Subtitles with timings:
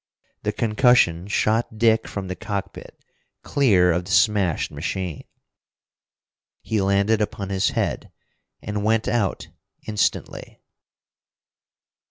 [0.41, 2.97] The concussion shot Dick from the cockpit
[3.43, 5.25] clear of the smashed machine.
[6.63, 8.11] He landed upon his head,
[8.63, 9.49] and went out
[9.85, 10.63] instantly.